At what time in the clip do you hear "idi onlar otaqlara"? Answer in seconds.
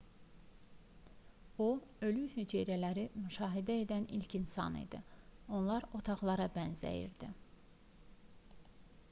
4.81-6.49